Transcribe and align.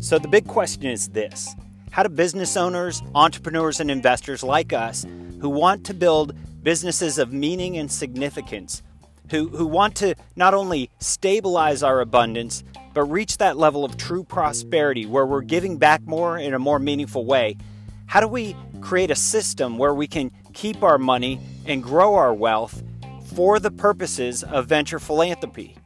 So, 0.00 0.18
the 0.18 0.28
big 0.28 0.46
question 0.46 0.84
is 0.84 1.08
this 1.08 1.56
How 1.90 2.02
do 2.02 2.08
business 2.08 2.56
owners, 2.56 3.02
entrepreneurs, 3.14 3.80
and 3.80 3.90
investors 3.90 4.42
like 4.42 4.72
us 4.72 5.06
who 5.40 5.48
want 5.48 5.84
to 5.86 5.94
build 5.94 6.34
businesses 6.62 7.18
of 7.18 7.32
meaning 7.32 7.76
and 7.78 7.90
significance, 7.90 8.82
who, 9.30 9.48
who 9.48 9.66
want 9.66 9.96
to 9.96 10.14
not 10.36 10.54
only 10.54 10.90
stabilize 11.00 11.82
our 11.82 12.00
abundance, 12.00 12.64
but 12.92 13.04
reach 13.04 13.38
that 13.38 13.56
level 13.56 13.84
of 13.84 13.96
true 13.96 14.24
prosperity 14.24 15.06
where 15.06 15.26
we're 15.26 15.42
giving 15.42 15.78
back 15.78 16.02
more 16.02 16.38
in 16.38 16.54
a 16.54 16.58
more 16.58 16.78
meaningful 16.78 17.24
way, 17.24 17.56
how 18.06 18.20
do 18.20 18.28
we 18.28 18.54
create 18.80 19.10
a 19.10 19.16
system 19.16 19.78
where 19.78 19.94
we 19.94 20.06
can 20.06 20.30
keep 20.52 20.82
our 20.82 20.98
money 20.98 21.40
and 21.66 21.82
grow 21.82 22.14
our 22.14 22.32
wealth 22.32 22.82
for 23.34 23.58
the 23.58 23.70
purposes 23.70 24.44
of 24.44 24.66
venture 24.66 24.98
philanthropy? 24.98 25.76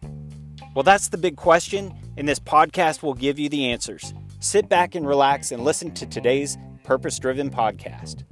Well, 0.78 0.84
that's 0.84 1.08
the 1.08 1.18
big 1.18 1.34
question, 1.34 1.92
and 2.16 2.28
this 2.28 2.38
podcast 2.38 3.02
will 3.02 3.14
give 3.14 3.36
you 3.36 3.48
the 3.48 3.72
answers. 3.72 4.14
Sit 4.38 4.68
back 4.68 4.94
and 4.94 5.04
relax 5.04 5.50
and 5.50 5.64
listen 5.64 5.90
to 5.94 6.06
today's 6.06 6.56
purpose 6.84 7.18
driven 7.18 7.50
podcast. 7.50 8.22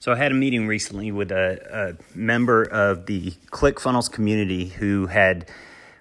So, 0.00 0.12
I 0.12 0.16
had 0.16 0.32
a 0.32 0.34
meeting 0.34 0.66
recently 0.66 1.12
with 1.12 1.30
a, 1.30 1.96
a 1.96 2.18
member 2.18 2.64
of 2.64 3.06
the 3.06 3.30
ClickFunnels 3.52 4.10
community 4.10 4.66
who 4.66 5.06
had 5.06 5.48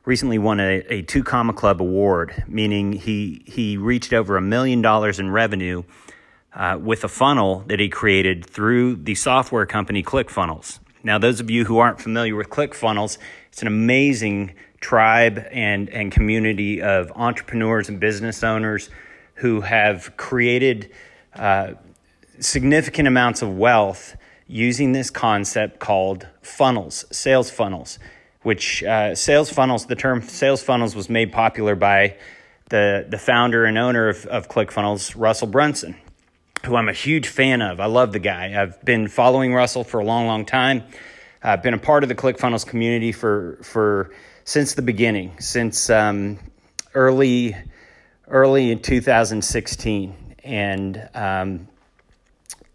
recently 0.05 0.39
won 0.39 0.59
a, 0.59 0.83
a 0.89 1.01
Two 1.03 1.23
Comma 1.23 1.53
Club 1.53 1.83
award, 1.83 2.45
meaning 2.47 2.93
he, 2.93 3.43
he 3.45 3.77
reached 3.77 4.11
over 4.11 4.37
a 4.37 4.41
million 4.41 4.81
dollars 4.81 5.19
in 5.19 5.29
revenue 5.29 5.83
uh, 6.55 6.79
with 6.81 7.03
a 7.03 7.07
funnel 7.07 7.63
that 7.67 7.79
he 7.79 7.89
created 7.89 8.43
through 8.43 8.95
the 8.95 9.13
software 9.13 9.67
company 9.67 10.01
ClickFunnels. 10.01 10.79
Now, 11.05 11.19
those 11.19 11.39
of 11.39 11.51
you 11.51 11.65
who 11.65 11.77
aren't 11.77 12.01
familiar 12.01 12.35
with 12.35 12.49
ClickFunnels, 12.49 13.19
it's 13.49 13.61
an 13.61 13.67
amazing 13.67 14.55
tribe 14.81 15.45
and, 15.51 15.87
and 15.89 16.11
community 16.11 16.81
of 16.81 17.11
entrepreneurs 17.15 17.89
and 17.89 17.99
business 17.99 18.43
owners 18.43 18.89
who 19.35 19.61
have 19.61 20.17
created 20.17 20.89
uh, 21.35 21.73
significant 22.39 23.07
amounts 23.07 23.43
of 23.43 23.55
wealth 23.55 24.17
using 24.47 24.93
this 24.93 25.11
concept 25.11 25.77
called 25.77 26.27
funnels, 26.41 27.05
sales 27.11 27.51
funnels, 27.51 27.99
which 28.41 28.81
uh, 28.81 29.13
sales 29.13 29.51
funnels, 29.51 29.85
the 29.85 29.95
term 29.95 30.23
sales 30.23 30.63
funnels 30.63 30.95
was 30.95 31.07
made 31.07 31.31
popular 31.31 31.75
by 31.75 32.17
the, 32.69 33.05
the 33.07 33.19
founder 33.19 33.65
and 33.65 33.77
owner 33.77 34.09
of, 34.09 34.25
of 34.25 34.49
ClickFunnels, 34.49 35.13
Russell 35.15 35.47
Brunson, 35.47 35.97
who 36.65 36.75
I'm 36.75 36.89
a 36.89 36.93
huge 36.93 37.27
fan 37.27 37.61
of. 37.61 37.79
I 37.79 37.85
love 37.85 38.11
the 38.11 38.19
guy. 38.19 38.61
I've 38.61 38.83
been 38.83 39.07
following 39.07 39.53
Russell 39.53 39.83
for 39.83 39.99
a 39.99 40.03
long, 40.03 40.27
long 40.27 40.45
time. 40.45 40.83
I've 41.41 41.61
been 41.61 41.75
a 41.75 41.79
part 41.79 42.03
of 42.03 42.09
the 42.09 42.15
ClickFunnels 42.15 42.65
community 42.65 43.11
for, 43.11 43.59
for 43.61 44.11
since 44.43 44.73
the 44.73 44.81
beginning, 44.81 45.39
since 45.39 45.89
um, 45.89 46.39
early, 46.93 47.55
early 48.27 48.71
in 48.71 48.81
2016. 48.81 50.35
And 50.43 51.09
um, 51.13 51.67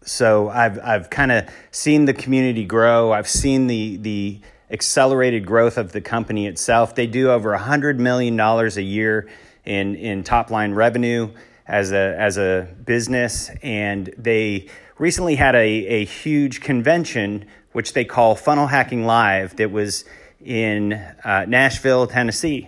so 0.03 0.49
I've 0.49 0.79
I've 0.79 1.09
kind 1.09 1.31
of 1.31 1.49
seen 1.71 2.05
the 2.05 2.13
community 2.13 2.65
grow. 2.65 3.11
I've 3.11 3.29
seen 3.29 3.67
the 3.67 3.97
the 3.97 4.39
accelerated 4.69 5.45
growth 5.45 5.77
of 5.77 5.91
the 5.91 6.01
company 6.01 6.47
itself. 6.47 6.95
They 6.95 7.07
do 7.07 7.29
over 7.29 7.55
hundred 7.55 7.99
million 7.99 8.35
dollars 8.35 8.77
a 8.77 8.81
year 8.81 9.29
in 9.63 9.95
in 9.95 10.23
top 10.23 10.49
line 10.49 10.73
revenue 10.73 11.31
as 11.71 11.93
a 11.93 12.15
as 12.19 12.37
a 12.37 12.67
business, 12.85 13.49
and 13.63 14.13
they 14.17 14.67
recently 14.97 15.35
had 15.35 15.55
a 15.55 15.59
a 15.59 16.05
huge 16.05 16.59
convention 16.59 17.45
which 17.71 17.93
they 17.93 18.03
call 18.03 18.35
Funnel 18.35 18.67
Hacking 18.67 19.05
Live 19.05 19.55
that 19.55 19.71
was 19.71 20.03
in 20.43 20.91
uh, 21.23 21.45
Nashville, 21.47 22.07
Tennessee. 22.07 22.67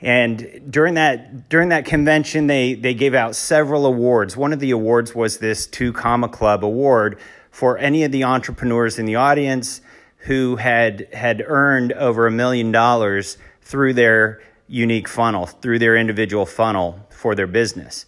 And 0.00 0.60
during 0.68 0.94
that 0.94 1.48
during 1.48 1.68
that 1.68 1.84
convention, 1.84 2.48
they 2.48 2.74
they 2.74 2.94
gave 2.94 3.14
out 3.14 3.36
several 3.36 3.86
awards. 3.86 4.36
One 4.36 4.52
of 4.52 4.58
the 4.58 4.72
awards 4.72 5.14
was 5.14 5.38
this 5.38 5.64
Two 5.64 5.92
Comma 5.92 6.28
Club 6.28 6.64
award 6.64 7.20
for 7.52 7.78
any 7.78 8.02
of 8.02 8.10
the 8.10 8.24
entrepreneurs 8.24 8.98
in 8.98 9.06
the 9.06 9.14
audience 9.14 9.80
who 10.18 10.56
had 10.56 11.06
had 11.14 11.44
earned 11.46 11.92
over 11.92 12.26
a 12.26 12.32
million 12.32 12.72
dollars 12.72 13.38
through 13.62 13.94
their 13.94 14.42
unique 14.66 15.06
funnel, 15.06 15.46
through 15.46 15.78
their 15.78 15.96
individual 15.96 16.44
funnel 16.44 17.06
for 17.08 17.36
their 17.36 17.46
business. 17.46 18.04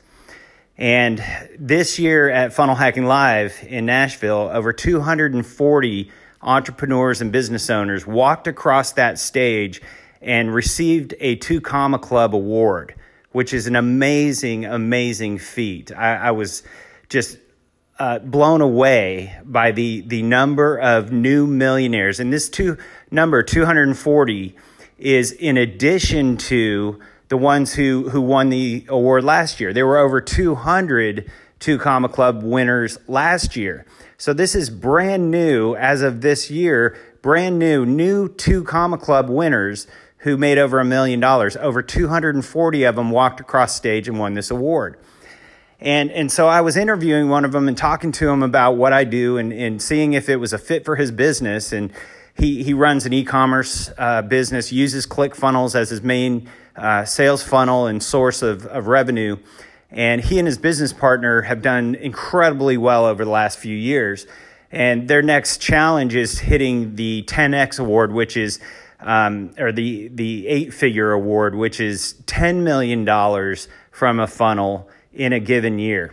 And 0.79 1.21
this 1.59 1.99
year 1.99 2.31
at 2.31 2.53
Funnel 2.53 2.77
Hacking 2.77 3.07
Live 3.07 3.65
in 3.67 3.85
Nashville, 3.87 4.49
over 4.53 4.73
240 4.73 6.11
entrepreneurs 6.41 7.21
and 7.21 7.33
business 7.33 7.69
owners 7.69 8.07
walked 8.07 8.47
across 8.47 8.93
that 8.93 9.19
stage 9.19 9.83
and 10.23 10.55
received 10.55 11.15
a 11.19 11.35
Two 11.35 11.61
Comma 11.61 11.99
Club 11.99 12.33
award, 12.33 12.95
which 13.33 13.53
is 13.53 13.67
an 13.67 13.75
amazing, 13.75 14.67
amazing 14.67 15.39
feat. 15.39 15.91
I, 15.91 16.15
I 16.15 16.31
was 16.31 16.63
just 17.09 17.39
uh, 17.99 18.21
blown 18.21 18.61
away 18.61 19.37
by 19.45 19.73
the 19.73 20.03
the 20.03 20.23
number 20.23 20.79
of 20.79 21.11
new 21.11 21.49
millionaires, 21.49 22.21
and 22.21 22.33
this 22.33 22.49
two 22.49 22.79
number 23.11 23.43
240 23.43 24.55
is 24.99 25.33
in 25.33 25.57
addition 25.57 26.37
to 26.37 27.01
the 27.29 27.37
ones 27.37 27.75
who 27.75 28.09
who 28.11 28.21
won 28.21 28.49
the 28.49 28.85
award 28.89 29.25
last 29.25 29.61
year. 29.61 29.73
There 29.73 29.87
were 29.87 29.99
over 29.99 30.21
200 30.21 31.31
Two 31.59 31.77
Comma 31.77 32.09
Club 32.09 32.43
winners 32.45 32.99
last 33.09 33.57
year. 33.57 33.85
So 34.17 34.33
this 34.33 34.55
is 34.55 34.71
brand 34.71 35.31
new 35.31 35.75
as 35.75 36.03
of 36.03 36.21
this 36.21 36.51
year, 36.51 36.97
brand 37.21 37.59
new, 37.59 37.85
new 37.85 38.29
Two 38.29 38.63
Comma 38.63 38.97
Club 38.97 39.29
winners 39.29 39.89
who 40.19 40.37
made 40.37 40.59
over 40.59 40.79
a 40.79 40.85
million 40.85 41.21
dollars. 41.21 41.57
Over 41.57 41.83
240 41.83 42.85
of 42.85 42.97
them 42.97 43.11
walked 43.11 43.41
across 43.41 43.75
stage 43.75 44.09
and 44.09 44.19
won 44.19 44.35
this 44.35 44.51
award. 44.51 44.99
And, 45.81 46.11
and 46.11 46.31
so 46.31 46.49
I 46.49 46.61
was 46.61 46.77
interviewing 46.77 47.29
one 47.29 47.45
of 47.45 47.53
them 47.53 47.69
and 47.69 47.77
talking 47.77 48.11
to 48.13 48.29
him 48.29 48.43
about 48.43 48.73
what 48.73 48.93
I 48.93 49.05
do 49.05 49.37
and, 49.37 49.53
and 49.53 49.81
seeing 49.81 50.13
if 50.13 50.29
it 50.29 50.37
was 50.37 50.53
a 50.53 50.59
fit 50.59 50.85
for 50.85 50.97
his 50.97 51.13
business. 51.13 51.73
And 51.73 51.93
he, 52.39 52.63
he 52.63 52.73
runs 52.73 53.05
an 53.05 53.13
e-commerce 53.13 53.91
uh, 53.99 54.23
business, 54.23 54.73
uses 54.73 55.07
ClickFunnels 55.07 55.75
as 55.75 55.91
his 55.91 56.03
main 56.03 56.49
uh, 56.77 57.05
sales 57.05 57.43
funnel 57.43 57.87
and 57.87 58.03
source 58.03 58.43
of, 58.43 58.65
of 58.67 58.87
revenue. 58.87 59.37
And 59.91 60.21
he 60.21 60.39
and 60.39 60.47
his 60.47 60.59
business 60.59 60.93
partner 60.93 61.43
have 61.43 61.63
done 61.63 61.95
incredibly 61.95 62.77
well 62.77 63.07
over 63.07 63.25
the 63.25 63.31
last 63.31 63.59
few 63.59 63.75
years. 63.77 64.27
And 64.71 65.09
their 65.09 65.23
next 65.23 65.59
challenge 65.61 66.15
is 66.15 66.39
hitting 66.39 66.95
the 66.95 67.25
10X 67.27 67.81
award, 67.81 68.13
which 68.13 68.37
is 68.37 68.61
um, 69.01 69.55
or 69.59 69.73
the 69.73 70.09
the 70.09 70.47
eight 70.49 70.75
figure 70.75 71.13
award, 71.13 71.55
which 71.55 71.81
is 71.81 72.15
ten 72.27 72.65
million 72.65 73.05
dollars 73.05 73.69
from 73.91 74.19
a 74.21 74.27
funnel 74.27 74.89
in 75.13 75.33
a 75.33 75.41
given 75.41 75.79
year. 75.79 76.13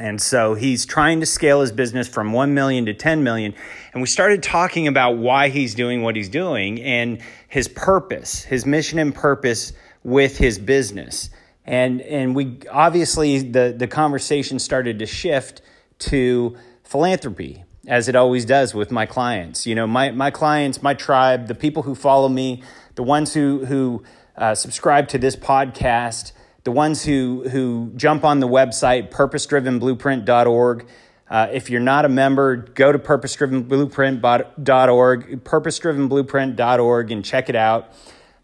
And 0.00 0.20
so 0.20 0.54
he's 0.54 0.86
trying 0.86 1.20
to 1.20 1.26
scale 1.26 1.60
his 1.60 1.72
business 1.72 2.06
from 2.06 2.32
1 2.32 2.54
million 2.54 2.86
to 2.86 2.94
10 2.94 3.22
million. 3.22 3.54
And 3.92 4.00
we 4.00 4.06
started 4.06 4.42
talking 4.42 4.86
about 4.86 5.16
why 5.16 5.48
he's 5.48 5.74
doing 5.74 6.02
what 6.02 6.14
he's 6.14 6.28
doing 6.28 6.80
and 6.80 7.18
his 7.48 7.68
purpose, 7.68 8.44
his 8.44 8.64
mission 8.64 8.98
and 8.98 9.14
purpose 9.14 9.72
with 10.04 10.38
his 10.38 10.58
business. 10.58 11.30
And, 11.64 12.00
and 12.02 12.34
we 12.34 12.58
obviously, 12.70 13.40
the, 13.40 13.74
the 13.76 13.86
conversation 13.86 14.58
started 14.58 14.98
to 15.00 15.06
shift 15.06 15.62
to 16.00 16.56
philanthropy 16.84 17.64
as 17.86 18.08
it 18.08 18.14
always 18.14 18.44
does 18.44 18.74
with 18.74 18.90
my 18.92 19.06
clients. 19.06 19.66
You 19.66 19.74
know, 19.74 19.86
my, 19.86 20.10
my 20.10 20.30
clients, 20.30 20.82
my 20.82 20.94
tribe, 20.94 21.48
the 21.48 21.54
people 21.54 21.82
who 21.82 21.94
follow 21.94 22.28
me, 22.28 22.62
the 22.94 23.02
ones 23.02 23.34
who, 23.34 23.64
who 23.64 24.02
uh, 24.36 24.54
subscribe 24.54 25.08
to 25.08 25.18
this 25.18 25.34
podcast, 25.34 26.32
the 26.68 26.72
ones 26.72 27.02
who, 27.02 27.48
who 27.48 27.90
jump 27.96 28.26
on 28.26 28.40
the 28.40 28.46
website, 28.46 29.10
purposedrivenblueprint.org. 29.10 30.86
Uh, 31.30 31.48
if 31.50 31.70
you're 31.70 31.80
not 31.80 32.04
a 32.04 32.10
member, 32.10 32.56
go 32.56 32.92
to 32.92 32.98
purposedrivenblueprint.org, 32.98 35.44
purposedrivenblueprint.org, 35.44 37.10
and 37.10 37.24
check 37.24 37.48
it 37.48 37.56
out. 37.56 37.94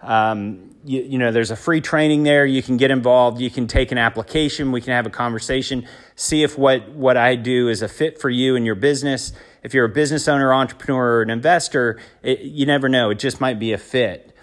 Um, 0.00 0.70
you, 0.86 1.02
you, 1.02 1.18
know, 1.18 1.32
there's 1.32 1.50
a 1.50 1.56
free 1.56 1.82
training 1.82 2.22
there. 2.22 2.46
You 2.46 2.62
can 2.62 2.78
get 2.78 2.90
involved. 2.90 3.42
You 3.42 3.50
can 3.50 3.66
take 3.66 3.92
an 3.92 3.98
application. 3.98 4.72
We 4.72 4.80
can 4.80 4.94
have 4.94 5.04
a 5.04 5.10
conversation. 5.10 5.86
See 6.16 6.42
if 6.42 6.56
what 6.56 6.88
what 6.92 7.18
I 7.18 7.36
do 7.36 7.68
is 7.68 7.82
a 7.82 7.88
fit 7.88 8.18
for 8.18 8.30
you 8.30 8.56
and 8.56 8.64
your 8.64 8.74
business. 8.74 9.34
If 9.62 9.74
you're 9.74 9.84
a 9.84 9.90
business 9.90 10.28
owner, 10.28 10.54
entrepreneur, 10.54 11.18
or 11.18 11.20
an 11.20 11.28
investor, 11.28 12.00
it, 12.22 12.40
you 12.40 12.64
never 12.64 12.88
know. 12.88 13.10
It 13.10 13.18
just 13.18 13.38
might 13.38 13.58
be 13.58 13.74
a 13.74 13.78
fit. 13.78 14.33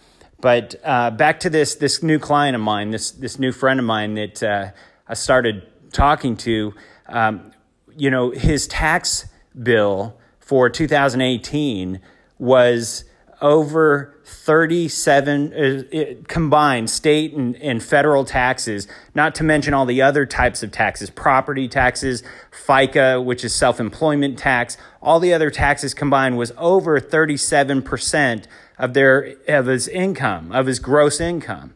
But 0.42 0.76
uh, 0.84 1.12
back 1.12 1.40
to 1.42 1.50
this 1.50 1.76
this 1.76 2.02
new 2.02 2.20
client 2.20 2.56
of 2.56 2.62
mine, 2.62 2.92
this 2.92 3.12
this 3.12 3.38
new 3.38 3.52
friend 3.52 3.80
of 3.80 3.86
mine 3.86 4.16
that 4.16 4.44
uh, 4.44 4.72
I 5.08 5.14
started 5.14 5.68
talking 5.92 6.36
to. 6.38 6.74
Um, 7.08 7.52
you 7.96 8.10
know, 8.10 8.32
his 8.32 8.68
tax 8.68 9.26
bill 9.62 10.18
for 10.40 10.70
2018 10.70 12.00
was 12.40 13.04
over 13.42 14.16
37 14.24 15.54
uh, 15.54 16.24
combined 16.28 16.90
state 16.90 17.34
and, 17.34 17.56
and 17.58 17.84
federal 17.84 18.24
taxes, 18.24 18.88
not 19.16 19.36
to 19.36 19.44
mention 19.44 19.74
all 19.74 19.86
the 19.86 20.02
other 20.02 20.26
types 20.26 20.64
of 20.64 20.72
taxes 20.72 21.10
property 21.10 21.68
taxes, 21.68 22.24
FICA, 22.52 23.24
which 23.24 23.44
is 23.44 23.54
self 23.54 23.80
employment 23.80 24.38
tax, 24.38 24.78
all 25.02 25.20
the 25.20 25.34
other 25.34 25.50
taxes 25.50 25.94
combined 25.94 26.38
was 26.38 26.54
over 26.58 27.00
37% 27.00 28.46
of, 28.78 28.94
their, 28.94 29.36
of 29.48 29.66
his 29.66 29.88
income, 29.88 30.52
of 30.52 30.68
his 30.68 30.80
gross 30.80 31.20
income. 31.20 31.74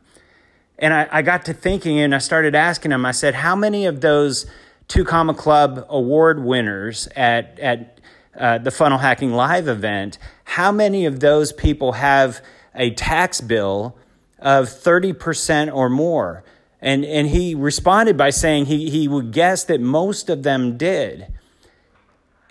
And 0.78 0.94
I, 0.94 1.08
I 1.12 1.22
got 1.22 1.46
to 1.46 1.54
thinking 1.54 2.00
and 2.00 2.14
I 2.14 2.20
started 2.20 2.56
asking 2.56 2.92
him, 2.92 3.06
I 3.06 3.12
said, 3.12 3.36
how 3.36 3.56
many 3.56 3.86
of 3.86 4.02
those 4.02 4.46
two 4.88 5.04
comma 5.04 5.34
club 5.34 5.86
award 5.90 6.44
winners 6.44 7.08
at, 7.16 7.60
at 7.60 8.00
uh, 8.38 8.58
the 8.58 8.72
funnel 8.72 8.98
hacking 8.98 9.34
live 9.34 9.68
event, 9.68 10.18
how 10.44 10.72
many 10.72 11.06
of 11.06 11.20
those 11.20 11.54
people 11.54 11.94
have 11.94 12.42
a 12.74 12.92
tax 12.92 13.42
bill 13.42 13.98
of 14.40 14.68
30% 14.68 15.74
or 15.74 15.90
more? 15.90 16.44
And, 16.82 17.04
and 17.06 17.28
he 17.28 17.56
responded 17.56 18.18
by 18.18 18.30
saying 18.30 18.66
he, 18.66 18.90
he 18.90 19.08
would 19.08 19.32
guess 19.32 19.64
that 19.66 19.82
most 19.82 20.30
of 20.30 20.44
them 20.44 20.78
did. 20.78 21.34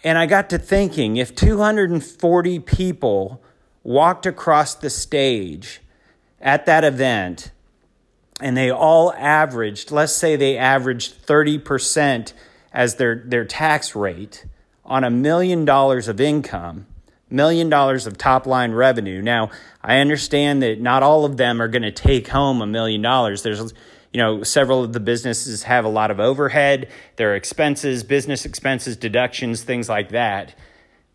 And 0.02 0.18
I 0.18 0.26
got 0.26 0.50
to 0.50 0.58
thinking 0.58 1.16
if 1.16 1.34
240 1.34 2.58
people 2.60 3.42
walked 3.82 4.26
across 4.26 4.74
the 4.74 4.90
stage 4.90 5.80
at 6.40 6.66
that 6.66 6.84
event 6.84 7.52
and 8.40 8.56
they 8.56 8.70
all 8.70 9.12
averaged, 9.14 9.90
let's 9.90 10.12
say 10.12 10.36
they 10.36 10.58
averaged 10.58 11.26
30% 11.26 12.32
as 12.72 12.96
their, 12.96 13.22
their 13.24 13.44
tax 13.44 13.94
rate 13.94 14.44
on 14.84 15.04
a 15.04 15.10
million 15.10 15.64
dollars 15.64 16.08
of 16.08 16.20
income, 16.20 16.86
million 17.30 17.68
dollars 17.68 18.06
of 18.06 18.18
top 18.18 18.46
line 18.46 18.72
revenue. 18.72 19.22
Now, 19.22 19.50
I 19.82 19.98
understand 19.98 20.62
that 20.62 20.80
not 20.80 21.02
all 21.02 21.24
of 21.24 21.36
them 21.36 21.60
are 21.60 21.68
going 21.68 21.82
to 21.82 21.92
take 21.92 22.28
home 22.28 22.60
a 22.60 22.66
million 22.66 23.02
dollars. 23.02 23.42
There's 23.42 23.72
you 24.14 24.18
know, 24.18 24.44
several 24.44 24.84
of 24.84 24.92
the 24.92 25.00
businesses 25.00 25.64
have 25.64 25.84
a 25.84 25.88
lot 25.88 26.12
of 26.12 26.20
overhead, 26.20 26.88
their 27.16 27.34
expenses, 27.34 28.04
business 28.04 28.44
expenses, 28.44 28.96
deductions, 28.96 29.62
things 29.62 29.88
like 29.88 30.10
that. 30.10 30.54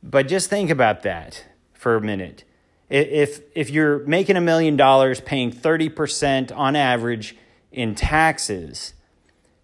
But 0.04 0.28
just 0.28 0.50
think 0.50 0.70
about 0.70 1.04
that 1.04 1.46
for 1.74 1.96
a 1.96 2.02
minute. 2.02 2.44
If 2.90 3.42
if 3.56 3.70
you're 3.70 4.00
making 4.00 4.36
a 4.36 4.42
million 4.42 4.76
dollars 4.76 5.22
paying 5.22 5.52
30% 5.52 6.56
on 6.56 6.76
average 6.76 7.38
in 7.72 7.96
taxes 7.96 8.94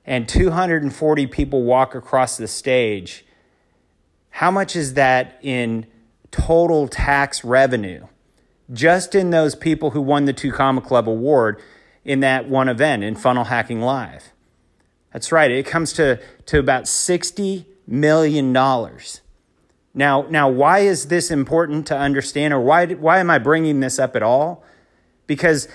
and 0.06 0.30
240 0.30 1.28
people 1.28 1.64
walk 1.64 1.94
across 1.94 2.38
the 2.38 2.48
stage, 2.48 3.25
how 4.36 4.52
much 4.52 4.76
is 4.76 4.96
that 4.96 5.40
in 5.42 5.86
total 6.30 6.90
tax 6.90 7.46
revenue? 7.46 8.06
Just 8.74 9.16
in 9.16 9.30
those 9.30 9.56
people 9.56 9.92
who 9.92 10.02
won 10.02 10.26
the 10.26 10.34
Two 10.34 10.52
Comma 10.52 10.82
Club 10.82 11.08
award 11.08 11.62
in 12.04 12.20
that 12.20 12.50
one 12.50 12.68
event 12.68 13.02
in 13.02 13.16
Funnel 13.16 13.46
Hacking 13.46 13.80
Live. 13.80 14.34
That's 15.14 15.32
right, 15.32 15.50
it 15.50 15.66
comes 15.66 15.94
to, 15.94 16.20
to 16.48 16.60
about 16.60 16.84
$60 16.84 17.64
million. 17.88 18.52
Now, 18.52 20.26
now, 20.30 20.50
why 20.50 20.80
is 20.80 21.06
this 21.08 21.32
important 21.32 21.88
to 21.88 21.98
understand, 21.98 22.54
or 22.54 22.60
why, 22.60 22.88
why 22.88 23.20
am 23.20 23.30
I 23.30 23.38
bringing 23.38 23.80
this 23.80 24.00
up 24.00 24.18
at 24.18 24.22
all? 24.22 24.66
Because 25.28 25.70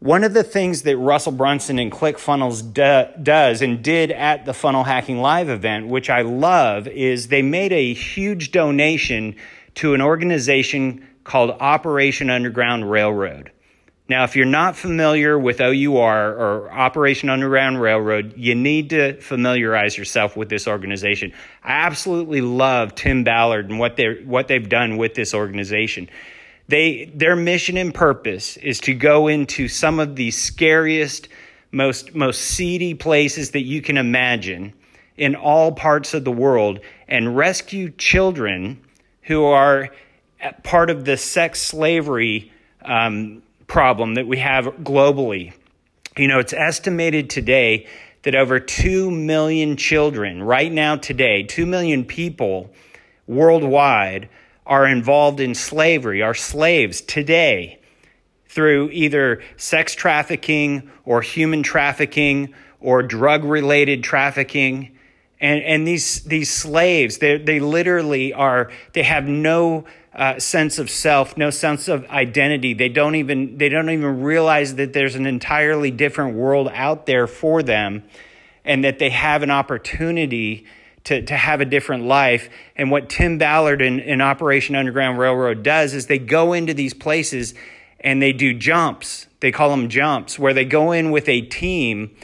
one 0.00 0.24
of 0.24 0.34
the 0.34 0.44
things 0.44 0.82
that 0.82 0.96
Russell 0.96 1.32
Brunson 1.32 1.78
and 1.78 1.90
ClickFunnels 1.90 2.72
do, 2.72 3.22
does 3.22 3.62
and 3.62 3.82
did 3.82 4.10
at 4.10 4.44
the 4.44 4.52
Funnel 4.52 4.84
Hacking 4.84 5.18
Live 5.18 5.48
event, 5.48 5.88
which 5.88 6.10
I 6.10 6.22
love, 6.22 6.86
is 6.88 7.28
they 7.28 7.42
made 7.42 7.72
a 7.72 7.94
huge 7.94 8.52
donation 8.52 9.36
to 9.76 9.94
an 9.94 10.02
organization 10.02 11.06
called 11.24 11.50
Operation 11.50 12.28
Underground 12.28 12.90
Railroad. 12.90 13.50
Now, 14.06 14.24
if 14.24 14.36
you're 14.36 14.44
not 14.44 14.76
familiar 14.76 15.38
with 15.38 15.62
OUR 15.62 16.34
or 16.34 16.70
Operation 16.70 17.30
Underground 17.30 17.80
Railroad, 17.80 18.34
you 18.36 18.54
need 18.54 18.90
to 18.90 19.18
familiarize 19.22 19.96
yourself 19.96 20.36
with 20.36 20.50
this 20.50 20.68
organization. 20.68 21.32
I 21.62 21.72
absolutely 21.72 22.42
love 22.42 22.94
Tim 22.94 23.24
Ballard 23.24 23.70
and 23.70 23.78
what 23.78 23.96
they 23.96 24.22
what 24.24 24.46
they've 24.48 24.68
done 24.68 24.98
with 24.98 25.14
this 25.14 25.32
organization. 25.32 26.10
They 26.68 27.10
their 27.14 27.36
mission 27.36 27.76
and 27.76 27.94
purpose 27.94 28.56
is 28.56 28.80
to 28.80 28.94
go 28.94 29.28
into 29.28 29.68
some 29.68 30.00
of 30.00 30.16
the 30.16 30.30
scariest, 30.30 31.28
most 31.72 32.14
most 32.14 32.40
seedy 32.40 32.94
places 32.94 33.50
that 33.50 33.62
you 33.62 33.82
can 33.82 33.98
imagine 33.98 34.72
in 35.16 35.34
all 35.34 35.72
parts 35.72 36.14
of 36.14 36.24
the 36.24 36.32
world 36.32 36.80
and 37.06 37.36
rescue 37.36 37.90
children 37.90 38.80
who 39.22 39.44
are 39.44 39.90
part 40.62 40.90
of 40.90 41.04
the 41.04 41.16
sex 41.16 41.60
slavery 41.60 42.50
um, 42.82 43.42
problem 43.66 44.14
that 44.14 44.26
we 44.26 44.38
have 44.38 44.64
globally. 44.82 45.52
You 46.16 46.28
know, 46.28 46.38
it's 46.38 46.52
estimated 46.52 47.30
today 47.30 47.86
that 48.22 48.34
over 48.34 48.58
2 48.58 49.10
million 49.10 49.76
children, 49.76 50.42
right 50.42 50.72
now, 50.72 50.96
today, 50.96 51.42
2 51.42 51.66
million 51.66 52.04
people 52.04 52.70
worldwide 53.26 54.28
are 54.66 54.86
involved 54.86 55.40
in 55.40 55.54
slavery, 55.54 56.22
are 56.22 56.34
slaves 56.34 57.00
today 57.00 57.78
through 58.46 58.90
either 58.90 59.42
sex 59.56 59.94
trafficking 59.94 60.90
or 61.04 61.20
human 61.22 61.62
trafficking 61.62 62.54
or 62.80 63.02
drug 63.02 63.44
related 63.44 64.04
trafficking. 64.04 64.96
And, 65.40 65.60
and 65.62 65.86
these, 65.86 66.22
these 66.22 66.50
slaves, 66.50 67.18
they, 67.18 67.38
they 67.38 67.60
literally 67.60 68.32
are, 68.32 68.70
they 68.92 69.02
have 69.02 69.26
no 69.26 69.84
uh, 70.14 70.38
sense 70.38 70.78
of 70.78 70.88
self, 70.88 71.36
no 71.36 71.50
sense 71.50 71.88
of 71.88 72.06
identity. 72.06 72.72
They 72.72 72.88
don't 72.88 73.16
even, 73.16 73.58
they 73.58 73.68
don't 73.68 73.90
even 73.90 74.22
realize 74.22 74.76
that 74.76 74.92
there's 74.92 75.16
an 75.16 75.26
entirely 75.26 75.90
different 75.90 76.36
world 76.36 76.70
out 76.72 77.06
there 77.06 77.26
for 77.26 77.62
them 77.62 78.04
and 78.64 78.84
that 78.84 78.98
they 78.98 79.10
have 79.10 79.42
an 79.42 79.50
opportunity 79.50 80.66
to, 81.04 81.22
to 81.22 81.36
have 81.36 81.60
a 81.60 81.64
different 81.64 82.04
life. 82.04 82.48
And 82.76 82.90
what 82.90 83.08
Tim 83.08 83.38
Ballard 83.38 83.82
in, 83.82 84.00
in 84.00 84.20
Operation 84.20 84.74
Underground 84.74 85.18
Railroad 85.18 85.62
does 85.62 85.94
is 85.94 86.06
they 86.06 86.18
go 86.18 86.52
into 86.52 86.74
these 86.74 86.94
places 86.94 87.54
and 88.00 88.20
they 88.20 88.32
do 88.32 88.54
jumps. 88.54 89.26
They 89.40 89.52
call 89.52 89.70
them 89.70 89.88
jumps, 89.88 90.38
where 90.38 90.54
they 90.54 90.64
go 90.64 90.92
in 90.92 91.10
with 91.10 91.28
a 91.28 91.42
team, 91.42 92.14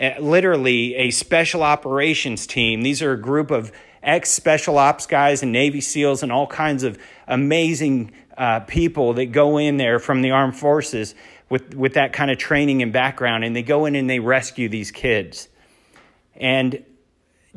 uh, 0.00 0.12
literally 0.20 0.94
a 0.96 1.10
special 1.10 1.62
operations 1.62 2.46
team. 2.46 2.82
These 2.82 3.02
are 3.02 3.12
a 3.12 3.20
group 3.20 3.50
of 3.50 3.72
ex 4.02 4.30
special 4.30 4.78
ops 4.78 5.06
guys 5.06 5.42
and 5.42 5.52
Navy 5.52 5.80
SEALs 5.80 6.22
and 6.22 6.30
all 6.30 6.46
kinds 6.46 6.82
of 6.82 6.98
amazing 7.26 8.12
uh, 8.36 8.60
people 8.60 9.14
that 9.14 9.26
go 9.26 9.58
in 9.58 9.76
there 9.76 9.98
from 9.98 10.22
the 10.22 10.30
armed 10.30 10.56
forces 10.56 11.14
with, 11.50 11.74
with 11.74 11.94
that 11.94 12.12
kind 12.12 12.30
of 12.30 12.38
training 12.38 12.82
and 12.82 12.92
background, 12.92 13.44
and 13.44 13.56
they 13.56 13.62
go 13.62 13.86
in 13.86 13.94
and 13.94 14.08
they 14.08 14.20
rescue 14.20 14.68
these 14.68 14.90
kids. 14.90 15.48
And 16.36 16.84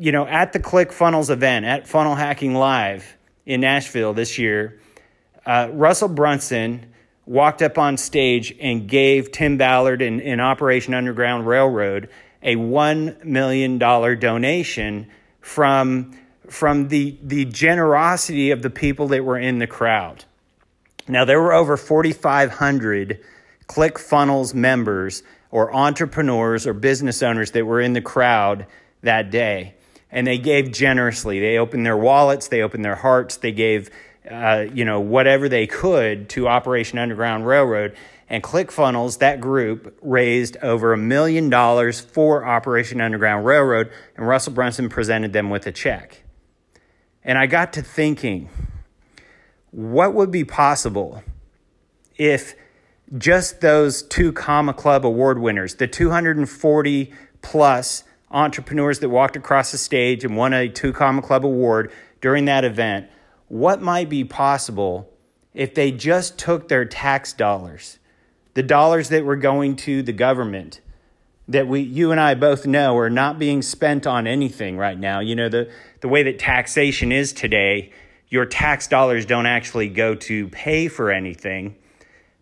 you 0.02 0.10
know, 0.10 0.26
at 0.26 0.52
the 0.52 0.58
ClickFunnels 0.58 1.30
event 1.30 1.64
at 1.64 1.86
Funnel 1.86 2.16
Hacking 2.16 2.54
Live 2.54 3.16
in 3.46 3.60
Nashville 3.60 4.12
this 4.12 4.36
year, 4.36 4.80
uh, 5.46 5.68
Russell 5.70 6.08
Brunson 6.08 6.92
walked 7.24 7.62
up 7.62 7.78
on 7.78 7.96
stage 7.96 8.52
and 8.60 8.88
gave 8.88 9.30
Tim 9.30 9.58
Ballard 9.58 10.02
in, 10.02 10.40
Operation 10.40 10.92
Underground 10.92 11.46
Railroad 11.46 12.08
a 12.42 12.56
$1 12.56 13.24
million 13.24 13.78
donation 13.78 15.06
from, 15.40 16.18
from 16.48 16.88
the, 16.88 17.16
the 17.22 17.44
generosity 17.44 18.50
of 18.50 18.60
the 18.60 18.70
people 18.70 19.06
that 19.06 19.24
were 19.24 19.38
in 19.38 19.60
the 19.60 19.68
crowd. 19.68 20.24
Now, 21.06 21.24
there 21.24 21.40
were 21.40 21.52
over 21.52 21.76
4,500 21.76 23.20
ClickFunnels 23.68 24.52
members 24.52 25.22
or 25.52 25.72
entrepreneurs 25.72 26.66
or 26.66 26.72
business 26.72 27.22
owners 27.22 27.52
that 27.52 27.64
were 27.64 27.80
in 27.80 27.92
the 27.92 28.02
crowd 28.02 28.66
that 29.02 29.30
day 29.30 29.76
and 30.12 30.26
they 30.26 30.38
gave 30.38 30.70
generously. 30.70 31.40
They 31.40 31.58
opened 31.58 31.86
their 31.86 31.96
wallets, 31.96 32.48
they 32.48 32.60
opened 32.62 32.84
their 32.84 32.94
hearts, 32.94 33.38
they 33.38 33.50
gave, 33.50 33.90
uh, 34.30 34.66
you 34.72 34.84
know, 34.84 35.00
whatever 35.00 35.48
they 35.48 35.66
could 35.66 36.28
to 36.30 36.46
Operation 36.46 36.98
Underground 36.98 37.46
Railroad. 37.46 37.96
And 38.28 38.42
ClickFunnels, 38.42 39.18
that 39.18 39.40
group, 39.40 39.98
raised 40.00 40.56
over 40.58 40.92
a 40.92 40.98
million 40.98 41.50
dollars 41.50 42.00
for 42.00 42.44
Operation 42.44 43.00
Underground 43.00 43.44
Railroad, 43.44 43.90
and 44.16 44.28
Russell 44.28 44.52
Brunson 44.52 44.88
presented 44.88 45.32
them 45.32 45.50
with 45.50 45.66
a 45.66 45.72
check. 45.72 46.22
And 47.24 47.38
I 47.38 47.46
got 47.46 47.72
to 47.74 47.82
thinking, 47.82 48.48
what 49.70 50.14
would 50.14 50.30
be 50.30 50.44
possible 50.44 51.22
if 52.16 52.54
just 53.18 53.60
those 53.60 54.02
two 54.02 54.32
Comma 54.32 54.72
Club 54.72 55.04
award 55.04 55.38
winners, 55.38 55.74
the 55.74 55.86
240 55.86 57.12
plus 57.42 58.04
entrepreneurs 58.32 58.98
that 59.00 59.08
walked 59.08 59.36
across 59.36 59.70
the 59.72 59.78
stage 59.78 60.24
and 60.24 60.36
won 60.36 60.52
a 60.52 60.68
Two 60.68 60.92
Comma 60.92 61.22
Club 61.22 61.44
award 61.44 61.92
during 62.20 62.46
that 62.46 62.64
event, 62.64 63.08
what 63.48 63.82
might 63.82 64.08
be 64.08 64.24
possible 64.24 65.12
if 65.54 65.74
they 65.74 65.92
just 65.92 66.38
took 66.38 66.68
their 66.68 66.84
tax 66.84 67.32
dollars, 67.32 67.98
the 68.54 68.62
dollars 68.62 69.10
that 69.10 69.24
were 69.24 69.36
going 69.36 69.76
to 69.76 70.02
the 70.02 70.12
government, 70.12 70.80
that 71.48 71.66
we, 71.66 71.80
you 71.80 72.10
and 72.10 72.20
I 72.20 72.34
both 72.34 72.66
know 72.66 72.96
are 72.96 73.10
not 73.10 73.38
being 73.38 73.60
spent 73.60 74.06
on 74.06 74.26
anything 74.26 74.78
right 74.78 74.98
now. 74.98 75.20
You 75.20 75.34
know, 75.34 75.48
the, 75.48 75.70
the 76.00 76.08
way 76.08 76.22
that 76.22 76.38
taxation 76.38 77.12
is 77.12 77.32
today, 77.32 77.92
your 78.28 78.46
tax 78.46 78.86
dollars 78.86 79.26
don't 79.26 79.46
actually 79.46 79.88
go 79.88 80.14
to 80.14 80.48
pay 80.48 80.88
for 80.88 81.10
anything. 81.10 81.76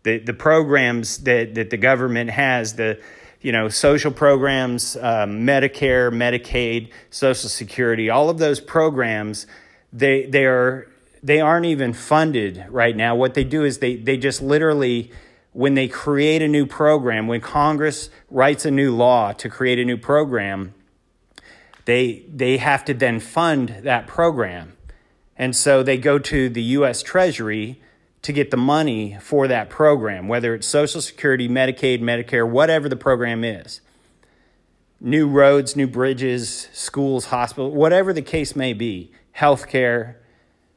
The, 0.05 0.19
the 0.19 0.35
programs 0.35 1.19
that, 1.25 1.55
that 1.57 1.71
the 1.71 1.77
government 1.77 2.31
has, 2.31 2.75
the 2.75 3.01
you 3.41 3.53
know, 3.53 3.69
social 3.69 4.13
programs, 4.13 4.97
um, 4.97 5.47
Medicare, 5.47 6.13
Medicaid, 6.13 6.91
Social 7.11 7.49
Security, 7.49 8.11
all 8.11 8.29
of 8.29 8.39
those 8.39 8.61
programs, 8.61 9.47
they, 9.93 10.27
they, 10.27 10.45
are, 10.45 10.87
they 11.23 11.41
aren't 11.41 11.67
even 11.67 11.93
funded 11.93 12.65
right 12.69 12.95
now. 12.95 13.15
What 13.15 13.35
they 13.35 13.45
do 13.45 13.65
is 13.65 13.79
they, 13.79 13.97
they 13.97 14.19
just 14.19 14.43
literally, 14.43 15.11
when 15.53 15.75
they 15.75 15.89
create 15.89 16.43
a 16.43 16.49
new 16.49 16.67
program, 16.67 17.27
when 17.27 17.41
Congress 17.41 18.11
writes 18.31 18.67
a 18.67 18.71
new 18.71 18.95
law 18.95 19.33
to 19.33 19.49
create 19.49 19.79
a 19.79 19.85
new 19.85 19.97
program, 19.97 20.75
they, 21.87 22.25
they 22.33 22.59
have 22.59 22.85
to 22.85 22.95
then 22.95 23.21
fund 23.21 23.81
that 23.83 24.07
program. 24.07 24.77
And 25.37 25.57
so 25.57 25.83
they 25.83 25.97
go 25.97 26.19
to 26.19 26.51
the 26.51 26.63
US 26.63 27.03
Treasury 27.03 27.81
to 28.23 28.33
get 28.33 28.51
the 28.51 28.57
money 28.57 29.17
for 29.21 29.49
that 29.49 29.71
program, 29.71 30.29
whether 30.29 30.55
it's 30.55 30.67
Social 30.67 31.01
Security, 31.01 31.49
Medicaid, 31.49 32.01
Medicare, 32.01 32.49
whatever 32.49 32.89
the 32.89 32.97
program 32.97 33.45
is. 33.45 33.81
New 35.01 35.27
roads, 35.27 35.77
new 35.77 35.87
bridges, 35.87 36.69
schools, 36.73 37.27
hospitals, 37.27 37.75
whatever 37.75 38.13
the 38.13 38.23
case 38.23 38.55
may 38.55 38.75
be, 38.75 39.11
healthcare, 39.37 40.17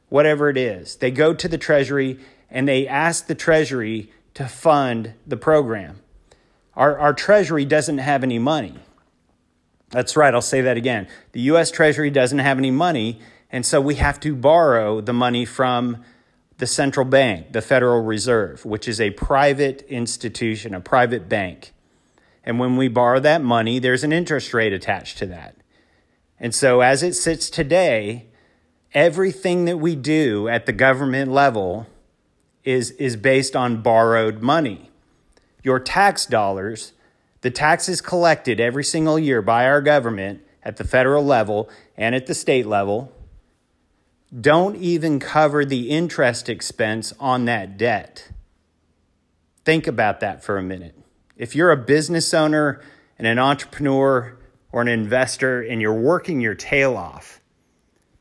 whatever 0.08 0.48
it 0.48 0.56
is. 0.56 0.96
They 0.96 1.10
go 1.10 1.34
to 1.34 1.48
the 1.48 1.58
Treasury 1.58 2.18
and 2.50 2.66
they 2.66 2.88
ask 2.88 3.26
the 3.26 3.34
Treasury 3.34 4.10
to 4.34 4.46
fund 4.46 5.14
the 5.26 5.36
program. 5.36 6.00
Our, 6.76 6.98
our 6.98 7.12
Treasury 7.12 7.64
doesn't 7.64 7.98
have 7.98 8.22
any 8.22 8.38
money. 8.38 8.74
That's 9.90 10.16
right, 10.16 10.34
I'll 10.34 10.42
say 10.42 10.60
that 10.62 10.76
again. 10.76 11.06
The 11.32 11.40
U.S. 11.42 11.70
Treasury 11.70 12.10
doesn't 12.10 12.40
have 12.40 12.58
any 12.58 12.72
money, 12.72 13.20
and 13.52 13.64
so 13.64 13.80
we 13.80 13.96
have 13.96 14.18
to 14.20 14.34
borrow 14.34 15.00
the 15.00 15.12
money 15.12 15.44
from 15.44 16.02
the 16.58 16.66
central 16.66 17.04
bank, 17.04 17.52
the 17.52 17.62
Federal 17.62 18.02
Reserve, 18.02 18.64
which 18.64 18.86
is 18.86 19.00
a 19.00 19.10
private 19.10 19.82
institution, 19.88 20.74
a 20.74 20.80
private 20.80 21.28
bank. 21.28 21.72
And 22.44 22.58
when 22.58 22.76
we 22.76 22.88
borrow 22.88 23.20
that 23.20 23.42
money, 23.42 23.78
there's 23.78 24.04
an 24.04 24.12
interest 24.12 24.54
rate 24.54 24.72
attached 24.72 25.18
to 25.18 25.26
that. 25.26 25.56
And 26.38 26.54
so, 26.54 26.80
as 26.80 27.02
it 27.02 27.14
sits 27.14 27.48
today, 27.48 28.26
everything 28.92 29.64
that 29.64 29.78
we 29.78 29.96
do 29.96 30.48
at 30.48 30.66
the 30.66 30.72
government 30.72 31.32
level 31.32 31.86
is, 32.64 32.92
is 32.92 33.16
based 33.16 33.56
on 33.56 33.82
borrowed 33.82 34.42
money. 34.42 34.90
Your 35.62 35.80
tax 35.80 36.26
dollars, 36.26 36.92
the 37.40 37.50
taxes 37.50 38.00
collected 38.00 38.60
every 38.60 38.84
single 38.84 39.18
year 39.18 39.42
by 39.42 39.66
our 39.66 39.80
government 39.80 40.42
at 40.62 40.76
the 40.76 40.84
federal 40.84 41.24
level 41.24 41.68
and 41.96 42.14
at 42.14 42.26
the 42.26 42.34
state 42.34 42.66
level, 42.66 43.12
don't 44.40 44.76
even 44.76 45.20
cover 45.20 45.64
the 45.64 45.90
interest 45.90 46.48
expense 46.48 47.12
on 47.20 47.44
that 47.44 47.76
debt. 47.76 48.30
Think 49.64 49.86
about 49.86 50.20
that 50.20 50.42
for 50.42 50.58
a 50.58 50.62
minute. 50.62 50.98
If 51.36 51.54
you're 51.54 51.70
a 51.70 51.76
business 51.76 52.34
owner 52.34 52.80
and 53.18 53.26
an 53.26 53.38
entrepreneur 53.38 54.36
or 54.72 54.82
an 54.82 54.88
investor 54.88 55.62
and 55.62 55.80
you're 55.80 55.94
working 55.94 56.40
your 56.40 56.54
tail 56.54 56.96
off, 56.96 57.40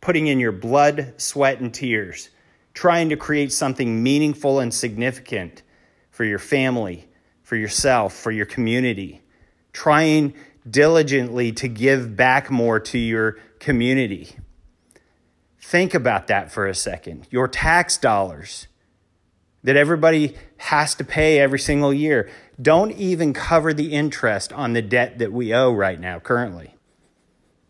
putting 0.02 0.28
in 0.28 0.40
your 0.40 0.52
blood, 0.52 1.16
sweat, 1.18 1.60
and 1.60 1.74
tears, 1.74 2.30
trying 2.74 3.10
to 3.10 3.18
create 3.18 3.52
something 3.52 4.04
meaningful 4.04 4.60
and 4.60 4.74
significant 4.74 5.64
for 6.12 6.26
your 6.26 6.40
family, 6.40 7.08
for 7.42 7.56
yourself, 7.56 8.14
for 8.14 8.32
your 8.32 8.46
community, 8.46 9.22
trying 9.72 10.34
diligently 10.70 11.52
to 11.52 11.68
give 11.68 12.16
back 12.16 12.52
more 12.52 12.80
to 12.80 13.00
your 13.00 13.34
community 13.60 14.36
Think 15.64 15.94
about 15.94 16.28
that 16.28 16.52
for 16.52 16.68
a 16.68 16.76
second. 16.76 17.26
Your 17.32 17.48
tax 17.48 17.98
dollars 17.98 18.68
that 19.64 19.78
everybody 19.78 20.36
has 20.58 20.94
to 20.96 21.06
pay 21.06 21.40
every 21.40 21.58
single 21.58 21.94
year 21.94 22.30
don't 22.62 22.92
even 22.92 23.34
cover 23.34 23.74
the 23.74 23.94
interest 23.94 24.52
on 24.52 24.74
the 24.74 24.82
debt 24.82 25.20
that 25.20 25.32
we 25.32 25.54
owe 25.54 25.72
right 25.72 26.00
now, 26.00 26.20
currently. 26.20 26.76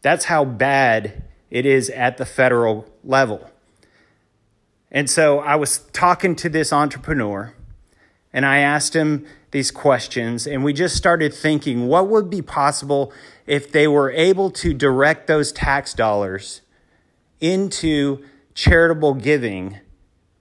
That's 0.01 0.25
how 0.25 0.43
bad 0.43 1.23
it 1.51 1.67
is 1.67 1.91
at 1.91 2.17
the 2.17 2.25
federal 2.25 2.91
level. 3.03 3.50
And 4.91 5.07
so 5.07 5.39
I 5.39 5.55
was 5.55 5.79
talking 5.93 6.35
to 6.38 6.50
this 6.50 6.73
entrepreneur 6.73 7.53
and 8.33 8.43
I 8.43 8.57
asked 8.57 8.95
him 8.95 9.27
these 9.51 9.69
questions, 9.69 10.47
and 10.47 10.63
we 10.63 10.73
just 10.73 10.97
started 10.97 11.31
thinking 11.31 11.88
what 11.88 12.07
would 12.07 12.27
be 12.27 12.41
possible 12.41 13.13
if 13.45 13.71
they 13.71 13.88
were 13.88 14.09
able 14.09 14.50
to 14.50 14.73
direct 14.73 15.27
those 15.27 15.51
tax 15.51 15.93
dollars 15.93 16.62
into 17.40 18.24
charitable 18.54 19.16
giving 19.16 19.80